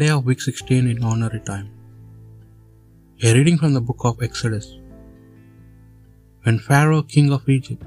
Day 0.00 0.10
of 0.14 0.26
week 0.30 0.40
16 0.40 0.88
in 0.90 0.98
ordinary 1.08 1.40
time. 1.46 1.68
A 3.28 3.30
reading 3.36 3.56
from 3.60 3.72
the 3.76 3.80
book 3.86 4.02
of 4.08 4.20
Exodus. 4.26 4.66
When 6.44 6.58
Pharaoh, 6.66 7.06
king 7.14 7.32
of 7.36 7.48
Egypt, 7.54 7.82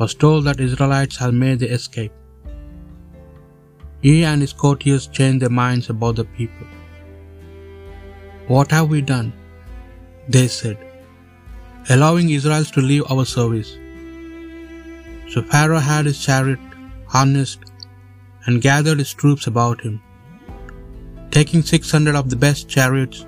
was 0.00 0.14
told 0.22 0.44
that 0.44 0.60
Israelites 0.66 1.16
had 1.22 1.38
made 1.42 1.60
the 1.60 1.70
escape, 1.76 2.12
he 4.02 4.24
and 4.30 4.42
his 4.46 4.52
courtiers 4.64 5.06
changed 5.06 5.40
their 5.44 5.56
minds 5.60 5.88
about 5.94 6.16
the 6.16 6.26
people. 6.40 6.68
What 8.48 8.76
have 8.76 8.90
we 8.90 9.00
done? 9.14 9.32
They 10.36 10.48
said, 10.58 10.78
allowing 11.96 12.28
Israelites 12.28 12.72
to 12.72 12.88
leave 12.90 13.10
our 13.10 13.26
service. 13.38 13.72
So 15.32 15.42
Pharaoh 15.54 15.86
had 15.90 16.12
his 16.12 16.22
chariot 16.28 16.60
harnessed 17.16 17.64
and 18.44 18.60
gathered 18.70 18.98
his 18.98 19.14
troops 19.24 19.46
about 19.46 19.80
him, 19.88 19.98
taking 21.40 21.62
six 21.62 21.90
hundred 21.96 22.16
of 22.20 22.26
the 22.32 22.40
best 22.44 22.68
chariots 22.68 23.18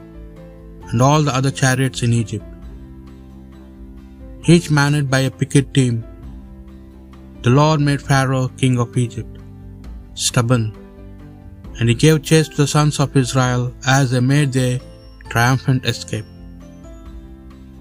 and 0.91 1.01
all 1.09 1.23
the 1.27 1.35
other 1.39 1.53
chariots 1.61 2.03
in 2.07 2.13
Egypt, 2.13 2.45
each 4.55 4.67
manned 4.79 5.09
by 5.15 5.21
a 5.27 5.31
picket 5.43 5.69
team. 5.77 5.95
The 7.45 7.53
Lord 7.59 7.81
made 7.87 8.03
Pharaoh 8.09 8.49
king 8.63 8.75
of 8.85 8.99
Egypt 9.05 9.39
stubborn, 10.25 10.67
and 11.79 11.89
he 11.89 11.95
gave 12.03 12.19
chase 12.31 12.51
to 12.51 12.59
the 12.63 12.67
sons 12.75 12.99
of 13.05 13.17
Israel 13.23 13.63
as 13.87 14.11
they 14.11 14.21
made 14.35 14.53
their 14.53 14.77
triumphant 15.31 15.87
escape. 15.93 16.29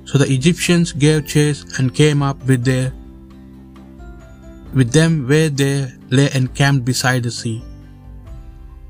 So 0.06 0.18
the 0.22 0.30
Egyptians 0.38 0.94
gave 1.06 1.28
chase 1.34 1.62
and 1.78 1.98
came 2.02 2.24
up 2.30 2.40
with 2.52 2.64
their 2.72 2.88
with 4.80 4.94
them 5.00 5.28
where 5.34 5.50
they 5.50 5.76
lay 6.10 6.30
encamped 6.42 6.86
beside 6.94 7.24
the 7.24 7.36
sea. 7.42 7.58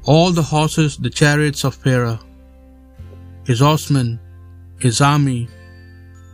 All 0.06 0.32
the 0.32 0.42
horses, 0.42 0.98
the 0.98 1.10
chariots 1.10 1.64
of 1.64 1.76
Pharaoh, 1.76 2.20
his 3.46 3.60
horsemen, 3.60 4.20
his 4.80 5.00
army, 5.00 5.48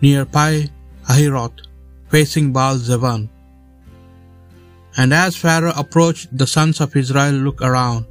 near 0.01 0.25
Pi 0.25 0.69
Hahiroth, 1.07 1.59
facing 2.09 2.53
Baal 2.53 2.77
Zephon. 2.77 3.29
And 4.95 5.13
as 5.13 5.35
Pharaoh 5.35 5.73
approached, 5.75 6.37
the 6.37 6.47
sons 6.47 6.79
of 6.79 6.95
Israel 6.95 7.33
looked 7.33 7.61
around, 7.61 8.05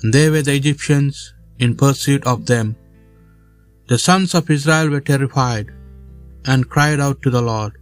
and 0.00 0.14
there 0.14 0.30
were 0.30 0.42
the 0.42 0.54
Egyptians 0.54 1.34
in 1.58 1.74
pursuit 1.74 2.24
of 2.26 2.46
them. 2.46 2.76
The 3.88 3.98
sons 3.98 4.34
of 4.34 4.50
Israel 4.50 4.90
were 4.90 5.00
terrified 5.00 5.68
and 6.44 6.70
cried 6.74 7.00
out 7.00 7.20
to 7.22 7.30
the 7.30 7.42
Lord. 7.42 7.72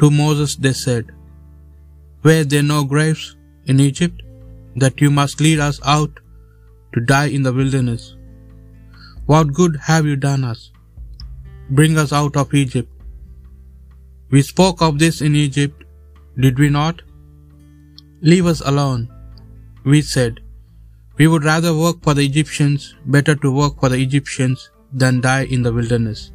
To 0.00 0.10
Moses 0.10 0.54
they 0.56 0.72
said, 0.72 1.10
Were 2.22 2.44
there 2.44 2.62
no 2.62 2.84
graves 2.84 3.36
in 3.66 3.80
Egypt, 3.80 4.23
that 4.76 5.00
you 5.00 5.10
must 5.10 5.40
lead 5.40 5.60
us 5.60 5.80
out 5.84 6.20
to 6.94 7.00
die 7.00 7.30
in 7.38 7.42
the 7.42 7.52
wilderness? 7.52 8.16
What 9.26 9.52
good 9.52 9.76
have 9.76 10.04
you 10.06 10.16
done 10.16 10.44
us? 10.44 10.70
Bring 11.70 11.96
us 11.96 12.12
out 12.12 12.36
of 12.36 12.52
Egypt. 12.52 12.90
We 14.30 14.42
spoke 14.42 14.82
of 14.82 14.98
this 14.98 15.20
in 15.20 15.34
Egypt, 15.34 15.84
did 16.44 16.58
we 16.58 16.68
not? 16.68 17.02
Leave 18.20 18.46
us 18.46 18.60
alone. 18.72 19.02
We 19.84 20.02
said, 20.02 20.40
We 21.18 21.26
would 21.26 21.44
rather 21.44 21.72
work 21.76 22.02
for 22.02 22.14
the 22.14 22.26
Egyptians, 22.30 22.94
better 23.06 23.34
to 23.36 23.50
work 23.52 23.80
for 23.80 23.88
the 23.88 24.02
Egyptians 24.06 24.70
than 24.92 25.20
die 25.20 25.44
in 25.44 25.62
the 25.62 25.72
wilderness. 25.72 26.32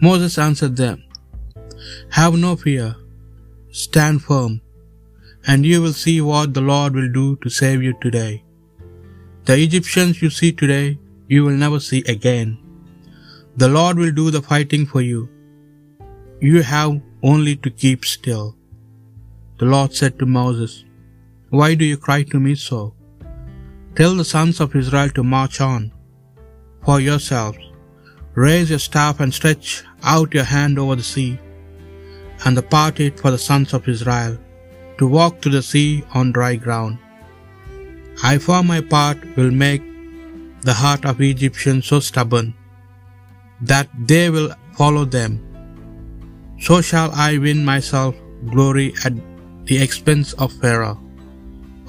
Moses 0.00 0.38
answered 0.38 0.76
them, 0.76 1.02
Have 2.10 2.34
no 2.34 2.56
fear, 2.56 2.96
stand 3.70 4.22
firm, 4.22 4.60
and 5.50 5.68
you 5.70 5.78
will 5.82 5.96
see 6.04 6.16
what 6.28 6.54
the 6.54 6.66
Lord 6.72 6.92
will 6.98 7.12
do 7.20 7.26
to 7.42 7.56
save 7.58 7.80
you 7.86 7.94
today. 8.04 8.34
The 9.48 9.56
Egyptians 9.66 10.20
you 10.22 10.30
see 10.38 10.52
today, 10.62 10.86
you 11.32 11.40
will 11.44 11.58
never 11.64 11.80
see 11.88 12.00
again. 12.14 12.48
The 13.62 13.70
Lord 13.76 13.96
will 14.00 14.14
do 14.20 14.26
the 14.34 14.44
fighting 14.50 14.84
for 14.92 15.02
you. 15.10 15.20
You 16.48 16.62
have 16.74 16.94
only 17.32 17.54
to 17.64 17.70
keep 17.82 18.00
still. 18.16 18.46
The 19.60 19.68
Lord 19.74 19.92
said 19.98 20.14
to 20.18 20.34
Moses, 20.40 20.72
Why 21.58 21.68
do 21.80 21.84
you 21.90 21.98
cry 22.06 22.20
to 22.32 22.40
me 22.46 22.54
so? 22.68 22.80
Tell 23.98 24.14
the 24.16 24.30
sons 24.34 24.56
of 24.64 24.74
Israel 24.82 25.12
to 25.18 25.30
march 25.36 25.58
on. 25.72 25.84
For 26.86 26.98
yourselves, 27.08 27.62
raise 28.46 28.68
your 28.72 28.84
staff 28.88 29.20
and 29.22 29.32
stretch 29.38 29.68
out 30.14 30.36
your 30.38 30.48
hand 30.56 30.76
over 30.82 30.96
the 31.00 31.08
sea, 31.14 31.32
and 32.44 32.54
the 32.56 32.66
part 32.74 33.00
it 33.06 33.16
for 33.22 33.30
the 33.34 33.44
sons 33.48 33.72
of 33.78 33.88
Israel 33.94 34.34
to 34.98 35.06
walk 35.06 35.40
to 35.42 35.50
the 35.50 35.62
sea 35.62 36.04
on 36.14 36.32
dry 36.32 36.56
ground. 36.56 36.98
I 38.22 38.38
for 38.38 38.62
my 38.62 38.80
part 38.80 39.18
will 39.36 39.50
make 39.50 39.82
the 40.62 40.72
heart 40.74 41.04
of 41.04 41.20
Egyptians 41.20 41.86
so 41.86 42.00
stubborn 42.00 42.54
that 43.60 43.88
they 44.06 44.30
will 44.30 44.52
follow 44.74 45.04
them. 45.04 45.40
So 46.60 46.80
shall 46.80 47.10
I 47.12 47.38
win 47.38 47.64
myself 47.64 48.14
glory 48.50 48.94
at 49.04 49.12
the 49.64 49.82
expense 49.82 50.32
of 50.34 50.52
Pharaoh, 50.52 50.98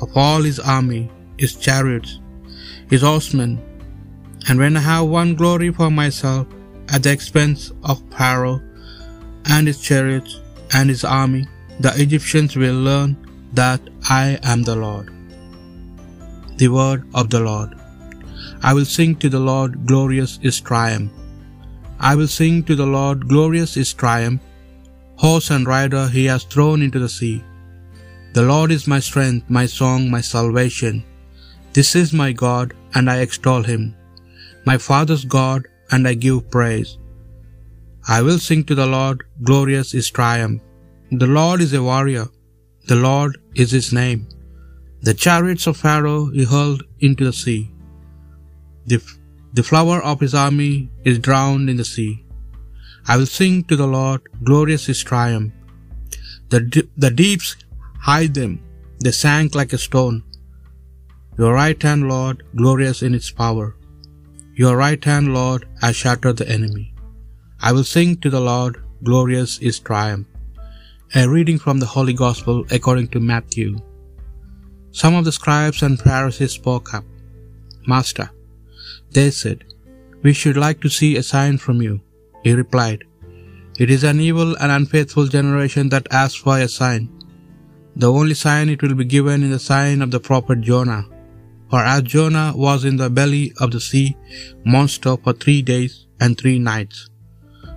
of 0.01 0.15
all 0.15 0.41
his 0.41 0.59
army, 0.59 1.09
his 1.37 1.55
chariots, 1.55 2.19
his 2.89 3.01
horsemen, 3.01 3.61
and 4.47 4.59
when 4.59 4.77
I 4.77 4.81
have 4.81 5.07
won 5.07 5.35
glory 5.35 5.71
for 5.71 5.89
myself 5.91 6.47
at 6.89 7.03
the 7.03 7.11
expense 7.11 7.71
of 7.83 8.01
Pharaoh 8.11 8.61
and 9.45 9.67
his 9.67 9.81
chariots 9.81 10.39
and 10.73 10.89
his 10.89 11.03
army, 11.03 11.47
the 11.79 11.93
Egyptians 12.03 12.55
will 12.55 12.79
learn 12.89 13.15
that 13.53 13.81
I 14.09 14.39
am 14.43 14.63
the 14.63 14.75
Lord. 14.75 15.07
The 16.61 16.69
word 16.77 17.03
of 17.13 17.29
the 17.29 17.39
Lord. 17.39 17.71
I 18.69 18.73
will 18.73 18.89
sing 18.95 19.15
to 19.17 19.29
the 19.29 19.43
Lord, 19.51 19.85
glorious 19.85 20.39
is 20.41 20.59
triumph. 20.59 21.11
I 21.99 22.15
will 22.15 22.31
sing 22.39 22.63
to 22.63 22.75
the 22.75 22.91
Lord, 22.97 23.27
glorious 23.27 23.77
is 23.77 23.93
triumph. 23.93 24.41
Horse 25.23 25.49
and 25.55 25.67
rider 25.67 26.07
he 26.07 26.25
has 26.25 26.43
thrown 26.43 26.81
into 26.81 26.99
the 27.03 27.13
sea. 27.17 27.37
The 28.33 28.47
Lord 28.51 28.71
is 28.71 28.91
my 28.93 28.99
strength, 28.99 29.49
my 29.49 29.65
song, 29.65 30.09
my 30.15 30.21
salvation. 30.21 31.03
This 31.73 31.95
is 32.01 32.19
my 32.21 32.31
God, 32.31 32.73
and 32.95 33.09
I 33.13 33.17
extol 33.25 33.63
him, 33.71 33.83
my 34.69 34.77
father's 34.89 35.25
God, 35.25 35.67
and 35.91 36.07
I 36.07 36.13
give 36.25 36.51
praise. 36.55 36.97
I 38.07 38.21
will 38.21 38.39
sing 38.47 38.63
to 38.65 38.75
the 38.79 38.89
Lord, 38.97 39.23
glorious 39.49 39.93
is 39.93 40.09
triumph. 40.09 40.61
The 41.11 41.27
Lord 41.27 41.61
is 41.61 41.73
a 41.73 41.81
warrior, 41.81 42.27
the 42.87 42.95
Lord 42.95 43.37
is 43.55 43.71
his 43.71 43.93
name. 43.93 44.27
The 45.01 45.13
chariots 45.13 45.65
of 45.65 45.77
Pharaoh 45.77 46.25
he 46.25 46.43
hurled 46.43 46.83
into 46.99 47.23
the 47.23 47.31
sea. 47.31 47.71
The, 48.87 49.01
the 49.53 49.63
flower 49.63 50.01
of 50.01 50.19
his 50.19 50.35
army 50.35 50.89
is 51.05 51.19
drowned 51.19 51.69
in 51.69 51.77
the 51.77 51.85
sea. 51.85 52.25
I 53.07 53.15
will 53.15 53.25
sing 53.25 53.63
to 53.65 53.77
the 53.77 53.87
Lord, 53.87 54.21
glorious 54.43 54.89
is 54.89 55.01
triumph. 55.01 55.53
The, 56.49 56.87
the 56.97 57.09
deeps 57.09 57.55
hide 58.01 58.33
them, 58.33 58.61
they 58.99 59.11
sank 59.11 59.55
like 59.55 59.71
a 59.71 59.77
stone. 59.77 60.23
Your 61.37 61.53
right 61.53 61.81
hand, 61.81 62.09
Lord, 62.09 62.43
glorious 62.53 63.01
in 63.01 63.15
its 63.15 63.31
power. 63.31 63.77
Your 64.55 64.75
right 64.75 65.01
hand, 65.01 65.33
Lord, 65.33 65.67
has 65.81 65.95
shattered 65.95 66.37
the 66.37 66.49
enemy. 66.49 66.93
I 67.61 67.71
will 67.71 67.85
sing 67.85 68.17
to 68.17 68.29
the 68.29 68.41
Lord, 68.41 68.83
glorious 69.03 69.57
is 69.59 69.79
triumph. 69.79 70.27
A 71.15 71.25
reading 71.25 71.57
from 71.57 71.79
the 71.79 71.85
Holy 71.85 72.11
Gospel 72.11 72.65
according 72.69 73.07
to 73.09 73.21
Matthew. 73.21 73.77
Some 74.91 75.15
of 75.15 75.23
the 75.23 75.31
scribes 75.31 75.81
and 75.81 75.97
Pharisees 75.97 76.51
spoke 76.51 76.93
up. 76.93 77.05
Master, 77.87 78.29
they 79.11 79.31
said, 79.31 79.63
we 80.21 80.33
should 80.33 80.57
like 80.57 80.81
to 80.81 80.89
see 80.89 81.15
a 81.15 81.23
sign 81.23 81.59
from 81.59 81.81
you. 81.81 82.01
He 82.43 82.51
replied, 82.51 83.05
It 83.79 83.89
is 83.89 84.03
an 84.03 84.19
evil 84.19 84.57
and 84.57 84.69
unfaithful 84.69 85.27
generation 85.27 85.87
that 85.89 86.11
asks 86.11 86.39
for 86.41 86.59
a 86.59 86.67
sign. 86.67 87.07
The 87.95 88.11
only 88.11 88.33
sign 88.33 88.67
it 88.67 88.81
will 88.81 88.95
be 88.95 89.05
given 89.05 89.43
is 89.43 89.51
the 89.51 89.59
sign 89.59 90.01
of 90.01 90.11
the 90.11 90.19
prophet 90.19 90.59
Jonah. 90.59 91.05
For 91.69 91.79
as 91.79 92.01
Jonah 92.03 92.51
was 92.53 92.83
in 92.83 92.97
the 92.97 93.09
belly 93.09 93.53
of 93.61 93.71
the 93.71 93.79
sea 93.79 94.17
monster 94.65 95.15
for 95.15 95.31
three 95.31 95.61
days 95.61 96.05
and 96.19 96.37
three 96.37 96.59
nights, 96.59 97.09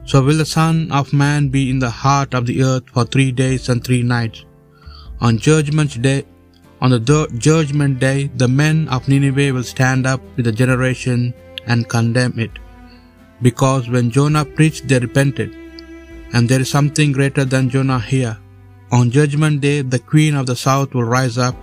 so 0.04 0.22
will 0.22 0.38
the 0.38 0.46
Son 0.46 0.90
of 0.90 1.12
Man 1.12 1.48
be 1.48 1.70
in 1.70 1.78
the 1.78 1.90
heart 1.90 2.34
of 2.34 2.46
the 2.46 2.62
earth 2.62 2.84
for 2.92 3.04
three 3.04 3.32
days 3.32 3.68
and 3.68 3.82
three 3.82 4.02
nights. 4.02 4.44
On 5.20 5.38
judgment 5.38 6.00
day, 6.00 6.24
on 6.80 6.90
the 6.90 7.28
judgment 7.36 8.00
day, 8.00 8.30
the 8.36 8.48
men 8.48 8.88
of 8.88 9.06
Nineveh 9.06 9.52
will 9.52 9.62
stand 9.62 10.06
up 10.06 10.20
with 10.36 10.46
the 10.46 10.52
generation 10.52 11.34
and 11.66 11.88
condemn 11.88 12.38
it, 12.38 12.52
because 13.42 13.88
when 13.88 14.10
Jonah 14.10 14.44
preached, 14.44 14.88
they 14.88 14.98
repented. 14.98 15.54
And 16.32 16.48
there 16.48 16.60
is 16.60 16.70
something 16.70 17.12
greater 17.12 17.44
than 17.44 17.68
Jonah 17.68 17.98
here. 17.98 18.38
On 18.92 19.10
judgment 19.10 19.60
day, 19.60 19.82
the 19.82 19.98
queen 19.98 20.34
of 20.34 20.46
the 20.46 20.56
south 20.56 20.94
will 20.94 21.04
rise 21.04 21.38
up 21.38 21.56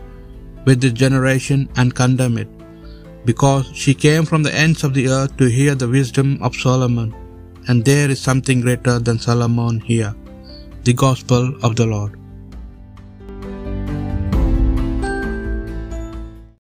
with 0.66 0.82
this 0.82 0.94
generation 0.94 1.68
and 1.78 1.96
condemn 1.96 2.38
it, 2.38 2.50
because 3.26 3.72
she 3.74 3.94
came 3.94 4.26
from 4.26 4.44
the 4.44 4.54
ends 4.54 4.84
of 4.84 4.94
the 4.94 5.08
earth 5.10 5.36
to 5.38 5.46
hear 5.46 5.74
the 5.76 5.88
wisdom 5.88 6.38
of 6.42 6.56
Solomon, 6.56 7.16
and 7.68 7.84
there 7.84 8.10
is 8.10 8.20
something 8.20 8.62
greater 8.62 9.00
than 9.00 9.20
Solomon 9.20 9.80
here. 9.80 10.14
The 10.84 10.94
Gospel 10.94 11.54
of 11.64 11.76
the 11.76 11.86
Lord. 11.86 12.18